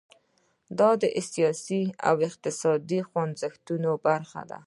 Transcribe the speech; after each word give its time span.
دا 0.79 0.89
د 1.01 1.03
سیاسي 1.31 1.83
او 2.07 2.15
اقتصادي 2.27 2.99
خوځښتونو 3.09 3.91
برخه 4.07 4.41
ده. 4.49 4.59